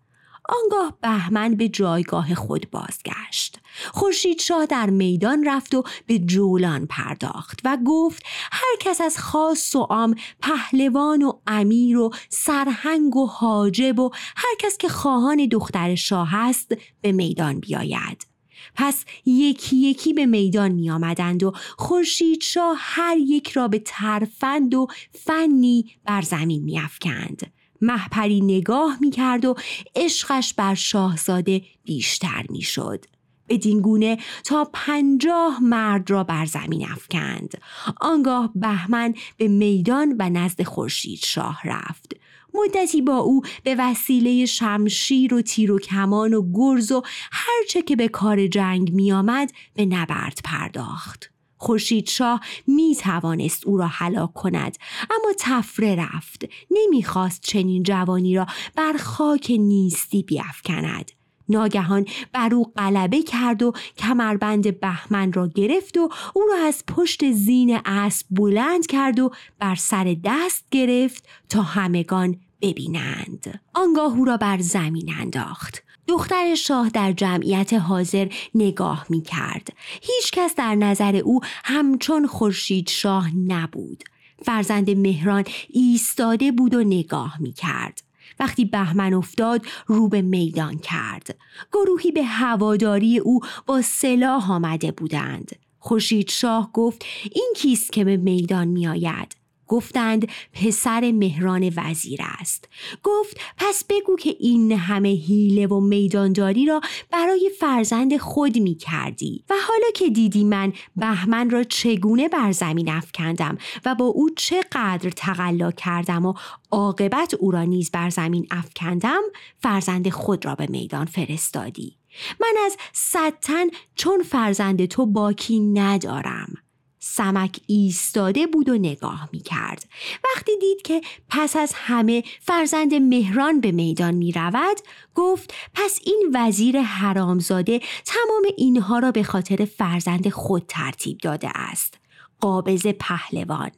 آنگاه 0.49 0.99
بهمن 1.03 1.55
به 1.55 1.69
جایگاه 1.69 2.35
خود 2.35 2.71
بازگشت. 2.71 3.59
خورشید 3.93 4.41
شاه 4.41 4.67
در 4.67 4.91
میدان 4.91 5.45
رفت 5.49 5.75
و 5.75 5.85
به 6.07 6.19
جولان 6.19 6.87
پرداخت 6.87 7.61
و 7.65 7.79
گفت 7.87 8.23
هر 8.53 8.77
کس 8.81 9.01
از 9.01 9.19
خاص 9.19 9.77
و 9.77 9.81
عام 9.81 10.15
پهلوان 10.43 11.23
و 11.23 11.33
امیر 11.47 11.99
و 11.99 12.11
سرهنگ 12.29 13.17
و 13.17 13.27
حاجب 13.27 13.99
و 13.99 14.11
هر 14.37 14.55
کس 14.59 14.79
که 14.79 14.89
خواهان 14.89 15.47
دختر 15.47 15.95
شاه 15.95 16.35
است 16.35 16.77
به 17.01 17.13
میدان 17.13 17.61
بیاید. 17.61 18.36
پس 18.76 19.04
یکی 19.26 19.76
یکی 19.76 20.12
به 20.12 20.26
میدان 20.26 20.73
می 20.73 20.90
آمدند 20.90 21.42
و 21.42 21.52
خورشید 21.78 22.42
شاه 22.42 22.76
هر 22.80 23.16
یک 23.16 23.50
را 23.50 23.68
به 23.68 23.83
ترفند 23.85 24.75
و 24.75 24.87
فنی 25.12 25.85
بر 26.04 26.23
زمین 26.23 26.62
می 26.62 26.78
افکند. 26.78 27.52
محپری 27.80 28.40
نگاه 28.40 28.99
می 29.00 29.11
کرد 29.11 29.45
و 29.45 29.54
عشقش 29.97 30.54
بر 30.54 30.75
شاهزاده 30.75 31.62
بیشتر 31.85 32.47
می 32.50 32.62
شد. 32.62 33.04
بدین 33.49 33.80
گونه 33.80 34.18
تا 34.45 34.71
پنجاه 34.73 35.62
مرد 35.62 36.11
را 36.11 36.25
بر 36.25 36.45
زمین 36.45 36.87
افکند 36.90 37.54
آنگاه 38.00 38.52
بهمن 38.54 39.14
به 39.37 39.49
میدان 39.49 40.16
و 40.18 40.30
نزد 40.30 40.62
خورشید 40.62 41.18
شاه 41.18 41.61
رفت 41.64 42.16
مدتی 42.57 43.03
با 43.03 43.17
او 43.17 43.43
به 43.65 43.77
وسیله 43.79 44.47
شمشیر 44.47 45.35
و 45.35 45.43
تیر 45.43 45.73
و 45.73 45.79
کمان 45.79 46.35
و 46.35 46.53
گرز 46.55 46.93
و 46.93 47.03
هرچه 47.33 47.83
که 47.83 47.97
به 47.97 48.09
کار 48.09 48.47
جنگ 48.47 48.93
می 48.93 49.13
آمد 49.13 49.53
به 49.75 49.87
نبرد 49.87 50.39
پرداخت. 50.45 51.31
خورشید 51.59 52.09
شاه 52.09 52.41
می 52.67 52.97
توانست 53.01 53.67
او 53.67 53.77
را 53.77 53.87
هلاک 53.87 54.33
کند 54.33 54.77
اما 55.03 55.33
تفره 55.39 55.95
رفت 55.95 56.45
نمی‌خواست 56.71 57.43
چنین 57.43 57.83
جوانی 57.83 58.35
را 58.35 58.47
بر 58.75 58.93
خاک 58.99 59.53
نیستی 59.59 60.23
بیافکند 60.23 61.11
ناگهان 61.49 62.07
بر 62.33 62.55
او 62.55 62.73
غلبه 62.77 63.23
کرد 63.23 63.63
و 63.63 63.73
کمربند 63.99 64.81
بهمن 64.81 65.33
را 65.33 65.49
گرفت 65.49 65.97
و 65.97 66.09
او 66.35 66.43
را 66.43 66.67
از 66.67 66.85
پشت 66.87 67.33
زین 67.33 67.81
اسب 67.85 68.27
بلند 68.31 68.87
کرد 68.87 69.19
و 69.19 69.31
بر 69.59 69.75
سر 69.75 70.17
دست 70.25 70.67
گرفت 70.71 71.29
تا 71.49 71.63
همگان 71.63 72.37
ببینند 72.61 73.61
آنگاه 73.75 74.19
او 74.19 74.25
را 74.25 74.37
بر 74.37 74.59
زمین 74.59 75.15
انداخت 75.19 75.83
دختر 76.09 76.55
شاه 76.55 76.89
در 76.89 77.13
جمعیت 77.13 77.73
حاضر 77.73 78.29
نگاه 78.55 79.07
می 79.09 79.23
کرد. 79.23 79.69
هیچ 80.03 80.31
کس 80.33 80.55
در 80.55 80.75
نظر 80.75 81.17
او 81.17 81.41
همچون 81.65 82.27
خورشید 82.27 82.89
شاه 82.89 83.37
نبود. 83.37 84.05
فرزند 84.43 84.91
مهران 84.91 85.45
ایستاده 85.69 86.53
بود 86.53 86.75
و 86.75 86.85
نگاه 86.85 87.37
می 87.41 87.53
کرد. 87.53 88.03
وقتی 88.41 88.65
بهمن 88.65 89.15
افتاد 89.15 89.67
رو 89.87 90.09
به 90.09 90.23
میدان 90.23 90.79
کرد. 90.79 91.39
گروهی 91.73 92.13
به 92.13 92.25
هواداری 92.25 93.19
او 93.19 93.41
با 93.67 93.83
سلاح 93.83 94.53
آمده 94.53 94.93
بودند. 94.93 95.57
خورشید 95.79 96.31
شاه 96.31 96.71
گفت 96.73 97.05
این 97.33 97.53
کیست 97.57 97.93
که 97.93 98.05
به 98.05 98.17
میدان 98.17 98.69
می 98.69 98.89
آید؟ 98.89 99.37
گفتند 99.69 100.29
پسر 100.53 101.13
مهران 101.13 101.73
وزیر 101.77 102.21
است. 102.23 102.69
گفت 103.03 103.41
پس 103.57 103.85
بگو 103.89 104.17
که 104.17 104.37
این 104.41 104.73
همه 104.73 105.09
حیله 105.09 105.67
و 105.67 105.81
میدانداری 105.81 106.67
را 106.67 106.81
برای 107.13 107.51
فرزند 107.61 108.17
خود 108.17 108.59
می 108.59 108.75
کردی 108.75 109.45
و 109.51 109.55
حالا 109.69 109.91
که 109.95 110.11
دیدی 110.11 110.45
من 110.45 110.73
بهمن 110.97 111.51
را 111.51 111.65
چگونه 111.65 112.29
بر 112.29 112.53
زمین 112.53 112.91
افکندم 112.91 113.59
و 113.85 113.95
با 113.95 114.05
او 114.05 114.31
چقدر 114.37 115.11
تقلا 115.11 115.71
کردم 115.71 116.27
و 116.27 116.35
عاقبت 116.71 117.35
او 117.35 117.51
را 117.51 117.63
نیز 117.63 117.91
بر 117.91 118.11
زمین 118.11 118.47
افکندم 118.51 119.23
فرزند 119.59 120.09
خود 120.09 120.47
را 120.47 120.55
به 120.55 120.67
میدان 120.71 121.07
فرستادی. 121.07 121.97
من 122.41 122.55
از 122.67 122.77
صد 122.93 123.33
تن 123.41 123.67
چون 123.95 124.23
فرزند 124.23 124.85
تو 124.85 125.07
باکی 125.07 125.61
ندارم. 125.61 126.66
سمک 127.09 127.61
ایستاده 127.67 128.47
بود 128.47 128.69
و 128.69 128.79
نگاه 128.79 129.29
می 129.33 129.41
کرد. 129.41 129.89
وقتی 130.25 130.53
دید 130.61 130.83
که 130.83 131.01
پس 131.29 131.57
از 131.57 131.73
همه 131.75 132.25
فرزند 132.41 132.95
مهران 132.95 133.61
به 133.61 133.73
میدان 133.73 134.15
می 134.15 134.33
رود 134.33 134.77
گفت 135.15 135.55
پس 135.75 136.01
این 136.05 136.31
وزیر 136.35 136.81
حرامزاده 136.81 137.81
تمام 138.05 138.43
اینها 138.57 138.99
را 138.99 139.11
به 139.11 139.23
خاطر 139.23 139.65
فرزند 139.65 140.29
خود 140.29 140.65
ترتیب 140.69 141.19
داده 141.19 141.49
است. 141.55 141.99
قابض 142.41 142.87
پهلوان 142.87 143.71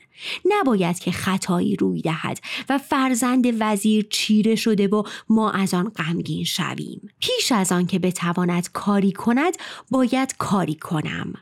نباید 0.44 0.98
که 0.98 1.10
خطایی 1.10 1.76
روی 1.76 2.02
دهد 2.02 2.40
و 2.68 2.78
فرزند 2.78 3.46
وزیر 3.60 4.06
چیره 4.10 4.54
شده 4.54 4.88
و 4.88 5.02
ما 5.28 5.50
از 5.50 5.74
آن 5.74 5.88
غمگین 5.88 6.44
شویم 6.44 7.10
پیش 7.20 7.52
از 7.52 7.72
آن 7.72 7.86
که 7.86 7.98
بتواند 7.98 8.72
کاری 8.72 9.12
کند 9.12 9.56
باید 9.90 10.36
کاری 10.38 10.74
کنم 10.74 11.34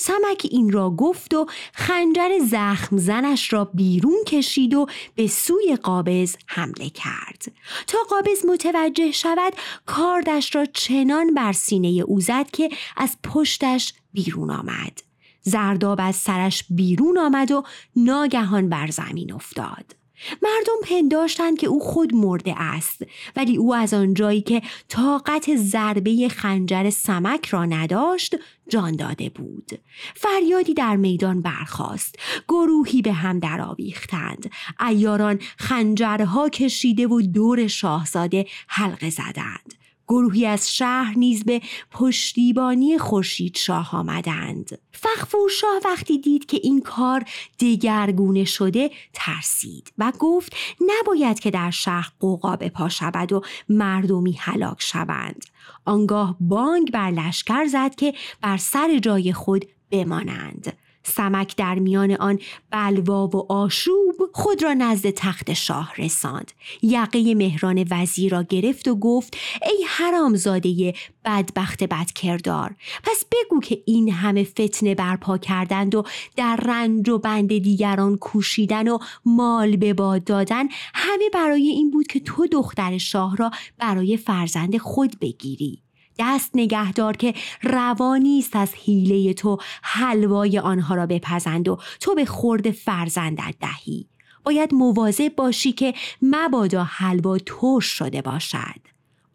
سمک 0.00 0.46
این 0.50 0.72
را 0.72 0.90
گفت 0.90 1.34
و 1.34 1.46
خنجر 1.72 2.38
زخم 2.38 2.96
زنش 2.96 3.52
را 3.52 3.64
بیرون 3.64 4.24
کشید 4.26 4.74
و 4.74 4.86
به 5.14 5.26
سوی 5.26 5.76
قابض 5.82 6.36
حمله 6.46 6.90
کرد. 6.90 7.52
تا 7.86 7.98
قابض 8.10 8.46
متوجه 8.46 9.10
شود 9.10 9.52
کاردش 9.86 10.54
را 10.54 10.64
چنان 10.64 11.34
بر 11.34 11.52
سینه 11.52 11.88
او 11.88 12.20
زد 12.20 12.50
که 12.50 12.70
از 12.96 13.16
پشتش 13.24 13.94
بیرون 14.12 14.50
آمد. 14.50 15.02
زرداب 15.42 15.98
از 16.02 16.16
سرش 16.16 16.64
بیرون 16.70 17.18
آمد 17.18 17.50
و 17.50 17.62
ناگهان 17.96 18.68
بر 18.68 18.90
زمین 18.90 19.32
افتاد. 19.32 19.99
مردم 20.42 20.88
پنداشتند 20.88 21.58
که 21.58 21.66
او 21.66 21.80
خود 21.80 22.14
مرده 22.14 22.54
است 22.56 23.02
ولی 23.36 23.56
او 23.56 23.74
از 23.74 23.94
آنجایی 23.94 24.42
که 24.42 24.62
طاقت 24.88 25.56
ضربه 25.56 26.28
خنجر 26.28 26.90
سمک 26.90 27.46
را 27.46 27.64
نداشت 27.64 28.36
جان 28.68 28.96
داده 28.96 29.28
بود. 29.28 29.80
فریادی 30.14 30.74
در 30.74 30.96
میدان 30.96 31.42
برخاست. 31.42 32.18
گروهی 32.48 33.02
به 33.02 33.12
هم 33.12 33.38
درآویختند. 33.38 34.50
ایاران 34.88 35.38
خنجرها 35.58 36.48
کشیده 36.48 37.06
و 37.06 37.22
دور 37.22 37.66
شاهزاده 37.66 38.46
حلقه 38.68 39.10
زدند. 39.10 39.79
گروهی 40.10 40.46
از 40.46 40.74
شهر 40.74 41.14
نیز 41.18 41.44
به 41.44 41.60
پشتیبانی 41.90 42.98
خورشید 42.98 43.56
شاه 43.56 43.96
آمدند. 43.96 44.78
فخفور 44.92 45.50
شاه 45.50 45.80
وقتی 45.84 46.18
دید 46.18 46.46
که 46.46 46.60
این 46.62 46.80
کار 46.80 47.24
دگرگونه 47.60 48.44
شده 48.44 48.90
ترسید 49.12 49.92
و 49.98 50.12
گفت 50.18 50.56
نباید 50.80 51.40
که 51.40 51.50
در 51.50 51.70
شهر 51.70 52.12
قوقا 52.20 52.56
پا 52.56 52.88
شود 52.88 53.32
و 53.32 53.42
مردمی 53.68 54.32
هلاک 54.32 54.82
شوند. 54.82 55.44
آنگاه 55.84 56.36
بانگ 56.40 56.92
بر 56.92 57.10
لشکر 57.10 57.66
زد 57.66 57.94
که 57.94 58.14
بر 58.40 58.56
سر 58.56 58.98
جای 58.98 59.32
خود 59.32 59.64
بمانند. 59.90 60.76
سمک 61.02 61.56
در 61.56 61.74
میان 61.74 62.10
آن 62.12 62.38
بلوا 62.70 63.26
و 63.26 63.52
آشوب 63.52 64.14
خود 64.32 64.62
را 64.62 64.74
نزد 64.74 65.10
تخت 65.10 65.52
شاه 65.52 65.92
رساند. 65.98 66.52
یقه 66.82 67.34
مهران 67.34 67.86
وزیر 67.90 68.32
را 68.32 68.42
گرفت 68.42 68.88
و 68.88 68.94
گفت 68.94 69.36
ای 69.62 69.84
حرامزاده 69.88 70.94
بدبخت 71.24 71.84
بدکردار 71.84 72.74
پس 73.04 73.24
بگو 73.32 73.60
که 73.60 73.82
این 73.86 74.12
همه 74.12 74.44
فتنه 74.44 74.94
برپا 74.94 75.38
کردند 75.38 75.94
و 75.94 76.02
در 76.36 76.56
رنج 76.56 77.08
و 77.08 77.18
بند 77.18 77.48
دیگران 77.48 78.16
کوشیدن 78.16 78.88
و 78.88 78.98
مال 79.24 79.76
به 79.76 79.94
باد 79.94 80.24
دادن 80.24 80.68
همه 80.94 81.30
برای 81.32 81.68
این 81.68 81.90
بود 81.90 82.06
که 82.06 82.20
تو 82.20 82.46
دختر 82.46 82.98
شاه 82.98 83.36
را 83.36 83.50
برای 83.78 84.16
فرزند 84.16 84.78
خود 84.78 85.18
بگیری. 85.20 85.82
دست 86.20 86.50
نگهدار 86.54 87.16
که 87.16 87.34
روانی 87.62 88.38
است 88.38 88.56
از 88.56 88.74
حیله 88.74 89.34
تو 89.34 89.58
حلوای 89.82 90.58
آنها 90.58 90.94
را 90.94 91.06
بپزند 91.06 91.68
و 91.68 91.78
تو 92.00 92.14
به 92.14 92.24
خورد 92.24 92.70
فرزندت 92.70 93.54
دهی. 93.60 94.06
باید 94.44 94.74
مواظب 94.74 95.34
باشی 95.36 95.72
که 95.72 95.94
مبادا 96.22 96.84
حلوا 96.84 97.38
ترش 97.38 97.84
شده 97.84 98.22
باشد. 98.22 98.80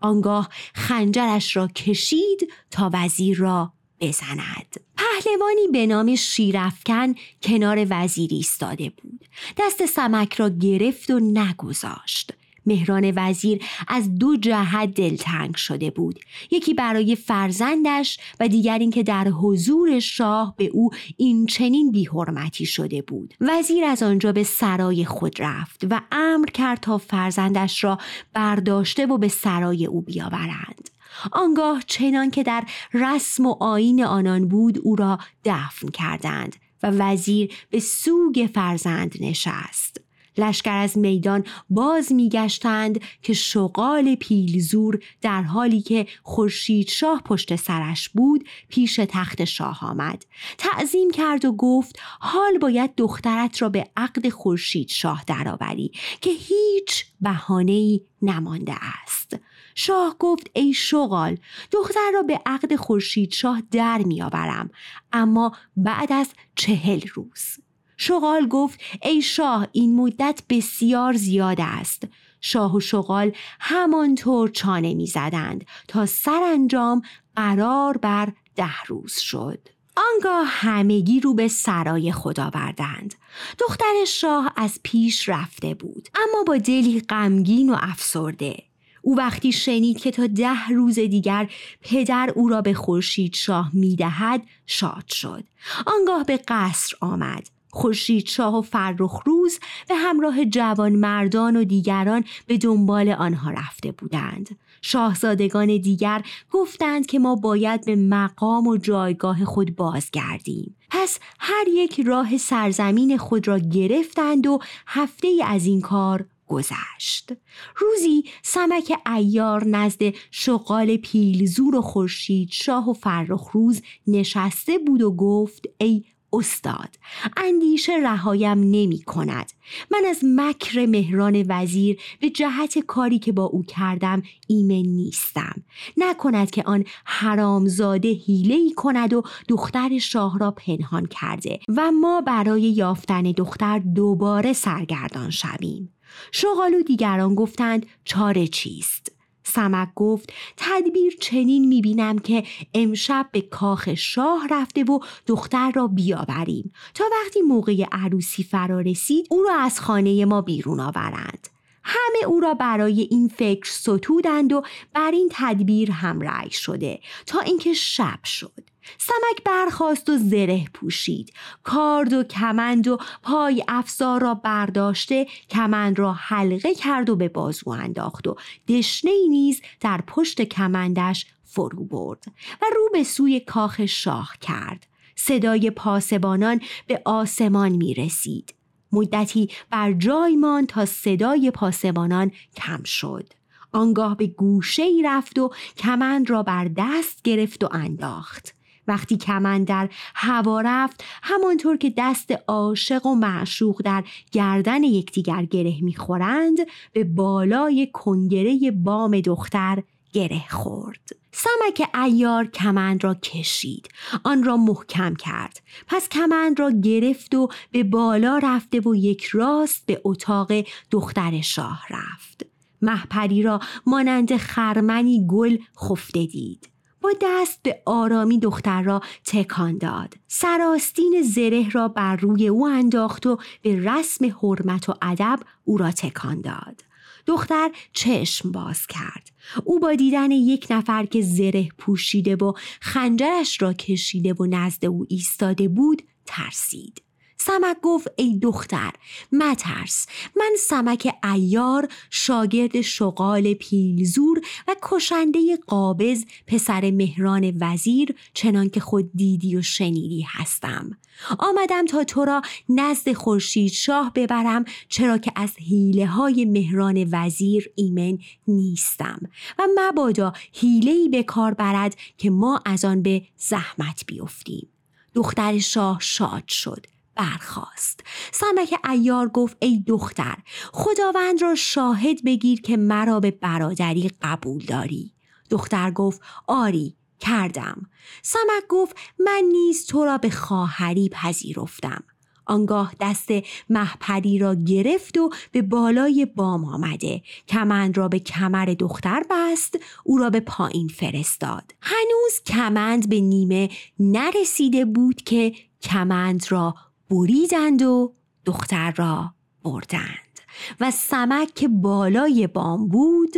آنگاه 0.01 0.49
خنجرش 0.73 1.55
را 1.55 1.67
کشید 1.67 2.53
تا 2.71 2.89
وزیر 2.93 3.37
را 3.37 3.73
بزند. 3.99 4.79
پهلوانی 4.97 5.67
به 5.71 5.87
نام 5.87 6.15
شیرفکن 6.15 7.15
کنار 7.43 7.87
وزیر 7.89 8.29
ایستاده 8.33 8.89
بود. 8.89 9.25
دست 9.57 9.85
سمک 9.85 10.33
را 10.33 10.49
گرفت 10.49 11.09
و 11.09 11.19
نگذاشت. 11.19 12.33
مهران 12.65 13.13
وزیر 13.15 13.63
از 13.87 14.15
دو 14.15 14.37
جهت 14.37 14.93
دلتنگ 14.93 15.55
شده 15.55 15.91
بود. 15.91 16.19
یکی 16.51 16.73
برای 16.73 17.15
فرزندش 17.15 18.19
و 18.39 18.47
دیگر 18.47 18.79
اینکه 18.79 19.03
در 19.03 19.27
حضور 19.27 19.99
شاه 19.99 20.53
به 20.57 20.65
او 20.65 20.89
این 21.17 21.45
چنین 21.45 21.91
بیحرمتی 21.91 22.65
شده 22.65 23.01
بود. 23.01 23.33
وزیر 23.41 23.83
از 23.83 24.03
آنجا 24.03 24.31
به 24.31 24.43
سرای 24.43 25.05
خود 25.05 25.41
رفت 25.41 25.85
و 25.89 26.01
امر 26.11 26.45
کرد 26.45 26.79
تا 26.79 26.97
فرزندش 26.97 27.83
را 27.83 27.97
برداشته 28.33 29.05
و 29.05 29.17
به 29.17 29.27
سرای 29.27 29.85
او 29.85 30.01
بیاورند. 30.01 30.89
آنگاه 31.31 31.83
چنان 31.87 32.31
که 32.31 32.43
در 32.43 32.63
رسم 32.93 33.45
و 33.45 33.63
آین 33.63 34.03
آنان 34.03 34.47
بود 34.47 34.79
او 34.83 34.95
را 34.95 35.19
دفن 35.45 35.87
کردند 35.87 36.55
و 36.83 36.91
وزیر 36.91 37.53
به 37.69 37.79
سوگ 37.79 38.49
فرزند 38.53 39.15
نشست. 39.19 40.04
لشکر 40.37 40.77
از 40.77 40.97
میدان 40.97 41.43
باز 41.69 42.11
میگشتند 42.11 43.01
که 43.21 43.33
شغال 43.33 44.15
پیلزور 44.15 44.99
در 45.21 45.41
حالی 45.41 45.81
که 45.81 46.07
خورشید 46.23 46.89
شاه 46.89 47.21
پشت 47.25 47.55
سرش 47.55 48.09
بود 48.09 48.47
پیش 48.69 48.95
تخت 49.09 49.45
شاه 49.45 49.79
آمد. 49.85 50.25
تعظیم 50.57 51.11
کرد 51.11 51.45
و 51.45 51.51
گفت 51.51 51.99
حال 52.19 52.57
باید 52.57 52.95
دخترت 52.97 53.61
را 53.61 53.69
به 53.69 53.87
عقد 53.97 54.29
خورشید 54.29 54.89
شاه 54.89 55.23
درآوری 55.27 55.91
که 56.21 56.29
هیچ 56.29 57.05
بهانه‌ای 57.21 58.01
نمانده 58.21 58.75
است. 59.03 59.35
شاه 59.75 60.15
گفت 60.19 60.49
ای 60.53 60.73
شغال 60.73 61.37
دختر 61.71 62.11
را 62.13 62.23
به 62.23 62.41
عقد 62.45 62.75
خورشید 62.75 63.31
شاه 63.31 63.63
در 63.71 63.97
میآورم 63.97 64.69
اما 65.13 65.51
بعد 65.77 66.13
از 66.13 66.29
چهل 66.55 67.01
روز. 67.13 67.64
شغال 67.97 68.47
گفت 68.47 68.79
ای 69.01 69.21
شاه 69.21 69.67
این 69.71 69.95
مدت 69.95 70.41
بسیار 70.49 71.13
زیاد 71.13 71.57
است. 71.59 72.03
شاه 72.41 72.75
و 72.75 72.79
شغال 72.79 73.31
همانطور 73.59 74.49
چانه 74.49 74.93
می 74.93 75.07
زدند 75.07 75.65
تا 75.87 76.05
سرانجام 76.05 77.01
قرار 77.35 77.97
بر 77.97 78.33
ده 78.55 78.83
روز 78.87 79.13
شد. 79.13 79.59
آنگاه 79.97 80.45
همگی 80.47 81.19
رو 81.19 81.33
به 81.33 81.47
سرای 81.47 82.11
خدا 82.11 82.49
بردند 82.49 83.15
دختر 83.59 84.05
شاه 84.07 84.53
از 84.55 84.79
پیش 84.83 85.29
رفته 85.29 85.73
بود 85.73 86.09
اما 86.15 86.43
با 86.43 86.57
دلی 86.57 86.99
غمگین 86.99 87.69
و 87.69 87.77
افسرده. 87.79 88.63
او 89.01 89.17
وقتی 89.17 89.51
شنید 89.51 89.97
که 89.99 90.11
تا 90.11 90.27
ده 90.27 90.67
روز 90.67 90.95
دیگر 90.95 91.49
پدر 91.81 92.33
او 92.35 92.49
را 92.49 92.61
به 92.61 92.73
خورشید 92.73 93.33
شاه 93.33 93.69
می‌دهد 93.73 94.41
شاد 94.65 95.07
شد. 95.07 95.43
آنگاه 95.87 96.23
به 96.23 96.39
قصر 96.47 96.95
آمد. 97.01 97.54
خورشید 97.75 98.27
شاه 98.27 98.57
و 98.57 98.61
فرخ 98.61 99.21
روز 99.25 99.59
به 99.87 99.95
همراه 99.95 100.45
جوان 100.45 100.91
مردان 100.95 101.55
و 101.55 101.63
دیگران 101.63 102.23
به 102.47 102.57
دنبال 102.57 103.09
آنها 103.09 103.51
رفته 103.51 103.91
بودند. 103.91 104.57
شاهزادگان 104.81 105.67
دیگر 105.77 106.23
گفتند 106.51 107.05
که 107.05 107.19
ما 107.19 107.35
باید 107.35 107.85
به 107.85 107.95
مقام 107.95 108.67
و 108.67 108.77
جایگاه 108.77 109.45
خود 109.45 109.75
بازگردیم. 109.75 110.75
پس 110.89 111.19
هر 111.39 111.67
یک 111.67 112.01
راه 112.05 112.37
سرزمین 112.37 113.17
خود 113.17 113.47
را 113.47 113.59
گرفتند 113.59 114.47
و 114.47 114.59
هفته 114.87 115.27
از 115.45 115.65
این 115.65 115.81
کار 115.81 116.25
گذشت 116.47 117.31
روزی 117.75 118.23
سمک 118.43 118.93
ایار 119.15 119.67
نزد 119.67 119.99
شغال 120.31 120.97
پیلزور 120.97 121.75
و 121.75 121.81
خورشید 121.81 122.49
شاه 122.51 122.89
و 122.89 122.93
فرخ 122.93 123.49
روز 123.51 123.81
نشسته 124.07 124.77
بود 124.77 125.01
و 125.01 125.11
گفت 125.11 125.65
ای 125.77 126.03
استاد. 126.35 126.95
اندیشه 127.37 127.93
رهایم 128.03 128.59
نمی 128.59 129.01
کند. 129.01 129.51
من 129.91 130.05
از 130.09 130.19
مکر 130.23 130.85
مهران 130.85 131.45
وزیر 131.49 132.01
به 132.21 132.29
جهت 132.29 132.79
کاری 132.79 133.19
که 133.19 133.31
با 133.31 133.43
او 133.43 133.63
کردم 133.63 134.23
ایمن 134.47 134.89
نیستم. 134.89 135.63
نکند 135.97 136.51
که 136.51 136.63
آن 136.63 136.83
حرامزاده 137.05 138.11
حیله 138.13 138.73
کند 138.75 139.13
و 139.13 139.23
دختر 139.47 139.97
شاه 139.97 140.39
را 140.39 140.51
پنهان 140.51 141.05
کرده 141.05 141.59
و 141.67 141.91
ما 141.91 142.21
برای 142.21 142.61
یافتن 142.61 143.21
دختر 143.21 143.79
دوباره 143.79 144.53
سرگردان 144.53 145.29
شویم. 145.29 145.91
شغال 146.31 146.73
و 146.73 146.83
دیگران 146.83 147.35
گفتند 147.35 147.85
چاره 148.03 148.47
چیست؟ 148.47 149.14
سمک 149.47 149.89
گفت 149.95 150.33
تدبیر 150.57 151.15
چنین 151.21 151.67
می‌بینم 151.67 152.19
که 152.19 152.43
امشب 152.73 153.29
به 153.31 153.41
کاخ 153.41 153.93
شاه 153.93 154.47
رفته 154.51 154.83
و 154.83 154.99
دختر 155.27 155.71
را 155.71 155.87
بیاوریم. 155.87 156.71
تا 156.93 157.03
وقتی 157.11 157.41
موقع 157.41 157.85
عروسی 157.91 158.43
فرا 158.43 158.79
رسید 158.79 159.27
او 159.29 159.43
را 159.43 159.55
از 159.55 159.79
خانه 159.79 160.25
ما 160.25 160.41
بیرون 160.41 160.79
آورند. 160.79 161.47
همه 161.83 162.25
او 162.27 162.39
را 162.39 162.53
برای 162.53 163.01
این 163.11 163.27
فکر 163.27 163.71
ستودند 163.71 164.53
و 164.53 164.63
بر 164.93 165.11
این 165.11 165.29
تدبیر 165.31 165.91
هم 165.91 166.21
رأی 166.21 166.49
شده 166.51 166.99
تا 167.25 167.39
اینکه 167.39 167.73
شب 167.73 168.23
شد. 168.23 168.74
سمک 168.97 169.43
برخواست 169.45 170.09
و 170.09 170.17
زره 170.17 170.65
پوشید. 170.73 171.33
کارد 171.63 172.13
و 172.13 172.23
کمند 172.23 172.87
و 172.87 172.97
پای 173.23 173.63
افزار 173.67 174.21
را 174.21 174.33
برداشته 174.33 175.27
کمند 175.49 175.99
را 175.99 176.13
حلقه 176.13 176.73
کرد 176.73 177.09
و 177.09 177.15
به 177.15 177.29
بازو 177.29 177.69
انداخت 177.69 178.27
و 178.27 178.35
دشنه 178.67 179.11
نیز 179.29 179.61
در 179.79 180.03
پشت 180.07 180.41
کمندش 180.41 181.25
فرو 181.43 181.85
برد 181.85 182.23
و 182.61 182.65
رو 182.75 182.89
به 182.93 183.03
سوی 183.03 183.39
کاخ 183.39 183.85
شاه 183.85 184.33
کرد. 184.41 184.87
صدای 185.15 185.71
پاسبانان 185.71 186.61
به 186.87 187.01
آسمان 187.05 187.71
می 187.71 187.93
رسید 187.93 188.55
مدتی 188.91 189.49
بر 189.69 189.93
جای 189.93 190.35
ماند 190.35 190.67
تا 190.67 190.85
صدای 190.85 191.51
پاسبانان 191.51 192.31
کم 192.55 192.83
شد. 192.83 193.33
آنگاه 193.71 194.17
به 194.17 194.27
گوشه 194.27 194.83
ای 194.83 195.03
رفت 195.05 195.39
و 195.39 195.51
کمند 195.77 196.29
را 196.29 196.43
بر 196.43 196.71
دست 196.77 197.21
گرفت 197.21 197.63
و 197.63 197.69
انداخت. 197.71 198.55
وقتی 198.87 199.17
کمند 199.17 199.67
در 199.67 199.89
هوا 200.15 200.61
رفت 200.61 201.03
همانطور 201.23 201.77
که 201.77 201.93
دست 201.97 202.33
عاشق 202.47 203.05
و 203.05 203.15
معشوق 203.15 203.81
در 203.81 204.03
گردن 204.31 204.83
یکدیگر 204.83 205.45
گره 205.45 205.81
می‌خورند 205.81 206.57
به 206.93 207.03
بالای 207.03 207.89
کنگره 207.93 208.71
بام 208.71 209.19
دختر 209.21 209.83
گره 210.13 210.43
خورد. 210.49 211.09
سمک 211.31 211.89
ایار 211.95 212.45
کمند 212.45 213.03
را 213.03 213.13
کشید 213.13 213.89
آن 214.23 214.43
را 214.43 214.57
محکم 214.57 215.15
کرد. 215.15 215.61
پس 215.87 216.09
کمند 216.09 216.59
را 216.59 216.71
گرفت 216.71 217.35
و 217.35 217.49
به 217.71 217.83
بالا 217.83 218.39
رفته 218.43 218.79
و 218.79 218.95
یک 218.95 219.25
راست 219.25 219.85
به 219.85 220.01
اتاق 220.03 220.51
دختر 220.91 221.41
شاه 221.41 221.81
رفت. 221.89 222.45
محپری 222.81 223.41
را 223.41 223.59
مانند 223.85 224.37
خرمنی 224.37 225.27
گل 225.27 225.57
خفته 225.79 226.25
دید. 226.25 226.74
با 227.05 227.11
دست 227.21 227.63
به 227.63 227.81
آرامی 227.85 228.39
دختر 228.39 228.81
را 228.81 229.01
تکان 229.25 229.77
داد. 229.77 230.13
سراستین 230.27 231.21
زره 231.25 231.69
را 231.69 231.87
بر 231.87 232.15
روی 232.15 232.47
او 232.47 232.67
انداخت 232.67 233.25
و 233.25 233.37
به 233.61 233.79
رسم 233.83 234.35
حرمت 234.41 234.89
و 234.89 234.93
ادب 235.01 235.39
او 235.63 235.77
را 235.77 235.91
تکان 235.91 236.41
داد. 236.41 236.81
دختر 237.25 237.71
چشم 237.93 238.51
باز 238.51 238.87
کرد. 238.87 239.31
او 239.63 239.79
با 239.79 239.93
دیدن 239.93 240.31
یک 240.31 240.67
نفر 240.69 241.05
که 241.05 241.21
زره 241.21 241.69
پوشیده 241.77 242.35
و 242.35 242.53
خنجرش 242.81 243.61
را 243.61 243.73
کشیده 243.73 244.33
و 244.33 244.45
نزد 244.45 244.85
او 244.85 245.05
ایستاده 245.09 245.67
بود 245.67 246.01
ترسید. 246.25 247.04
سمک 247.37 247.77
گفت 247.81 248.07
ای 248.15 248.39
دختر 248.39 248.91
مترس 249.31 250.07
من 250.35 250.55
سمک 250.59 251.15
ایار 251.33 251.87
شاگرد 252.09 252.81
شغال 252.81 253.53
پیلزور 253.53 254.41
و 254.67 254.75
کشنده 254.81 255.39
قابض 255.67 256.25
پسر 256.47 256.91
مهران 256.91 257.57
وزیر 257.61 258.15
چنان 258.33 258.69
که 258.69 258.79
خود 258.79 259.11
دیدی 259.15 259.55
و 259.55 259.61
شنیدی 259.61 260.21
هستم. 260.21 260.97
آمدم 261.39 261.85
تا 261.85 262.03
تو 262.03 262.25
را 262.25 262.41
نزد 262.69 263.13
خورشید 263.13 263.71
شاه 263.71 264.11
ببرم 264.15 264.65
چرا 264.89 265.17
که 265.17 265.31
از 265.35 265.51
حیله 265.57 266.05
های 266.05 266.45
مهران 266.45 267.09
وزیر 267.11 267.71
ایمن 267.75 268.17
نیستم. 268.47 269.19
و 269.59 269.63
مبادا 269.77 270.33
حیله 270.53 271.09
به 271.09 271.23
کار 271.23 271.53
برد 271.53 271.97
که 272.17 272.29
ما 272.29 272.61
از 272.65 272.85
آن 272.85 273.01
به 273.01 273.21
زحمت 273.37 274.03
بیفتیم. 274.07 274.67
دختر 275.13 275.59
شاه 275.59 275.97
شاد 276.01 276.47
شد. 276.47 276.94
برخاست. 277.15 278.03
سمک 278.31 278.73
ایار 278.89 279.27
گفت 279.27 279.57
ای 279.59 279.83
دختر 279.87 280.37
خداوند 280.73 281.41
را 281.41 281.55
شاهد 281.55 282.23
بگیر 282.25 282.61
که 282.61 282.77
مرا 282.77 283.19
به 283.19 283.31
برادری 283.31 284.11
قبول 284.21 284.65
داری. 284.65 285.13
دختر 285.49 285.91
گفت 285.91 286.21
آری 286.47 286.95
کردم. 287.19 287.89
سمک 288.21 288.67
گفت 288.69 288.95
من 289.19 289.43
نیز 289.51 289.85
تو 289.85 290.05
را 290.05 290.17
به 290.17 290.29
خواهری 290.29 291.09
پذیرفتم. 291.09 292.03
آنگاه 292.45 292.93
دست 292.99 293.29
محپری 293.69 294.39
را 294.39 294.55
گرفت 294.55 295.17
و 295.17 295.29
به 295.51 295.61
بالای 295.61 296.25
بام 296.25 296.65
آمده. 296.65 297.21
کمند 297.47 297.97
را 297.97 298.07
به 298.07 298.19
کمر 298.19 298.65
دختر 298.65 299.23
بست 299.29 299.79
او 300.03 300.17
را 300.17 300.29
به 300.29 300.39
پایین 300.39 300.87
فرستاد. 300.87 301.75
هنوز 301.81 302.41
کمند 302.45 303.09
به 303.09 303.19
نیمه 303.19 303.69
نرسیده 303.99 304.85
بود 304.85 305.21
که 305.21 305.53
کمند 305.81 306.45
را 306.49 306.75
بریدند 307.09 307.81
و 307.81 308.13
دختر 308.45 308.91
را 308.91 309.33
بردند 309.63 310.39
و 310.79 310.91
سمک 310.91 311.53
که 311.53 311.67
بالای 311.67 312.47
بام 312.47 312.87
بود 312.87 313.33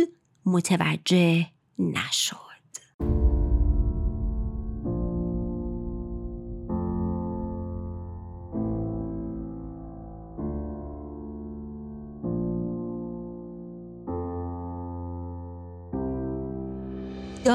متوجه 0.46 1.46
نشد. 1.78 2.47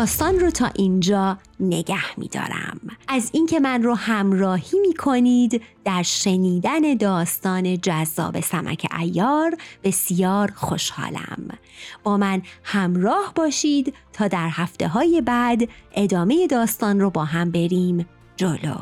داستان 0.04 0.40
رو 0.40 0.50
تا 0.50 0.70
اینجا 0.76 1.38
نگه 1.60 2.20
میدارم. 2.20 2.80
از 3.08 3.30
اینکه 3.34 3.60
من 3.60 3.84
رو 3.84 3.94
همراهی 3.94 4.80
می 4.80 4.94
کنید 4.94 5.62
در 5.86 6.04
شنیدن 6.04 6.94
داستان 6.94 7.78
جذاب 7.78 8.40
سمک 8.40 8.88
ایار 9.00 9.58
بسیار 9.84 10.52
خوشحالم. 10.56 11.48
با 12.04 12.18
من 12.18 12.42
همراه 12.64 13.32
باشید 13.36 13.94
تا 14.14 14.28
در 14.28 14.50
هفته 14.52 14.88
های 14.88 15.22
بعد 15.22 15.70
ادامه 15.94 16.48
داستان 16.48 17.00
رو 17.00 17.10
با 17.10 17.26
هم 17.26 17.52
بریم 17.52 18.06
جلو. 18.38 18.76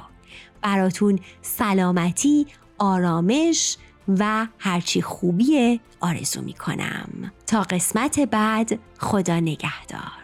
براتون 0.61 1.19
سلامتی 1.41 2.47
آرامش 2.77 3.77
و 4.19 4.47
هرچی 4.59 5.01
خوبیه 5.01 5.79
آرزو 5.99 6.41
می 6.41 6.53
کنم 6.53 7.31
تا 7.47 7.61
قسمت 7.61 8.19
بعد 8.19 8.79
خدا 8.99 9.39
نگهدار. 9.39 10.20